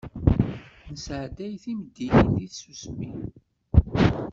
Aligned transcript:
Nesɛedday 0.91 1.53
timeddiyin 1.63 2.27
di 2.35 2.45
tsusmi. 2.49 3.11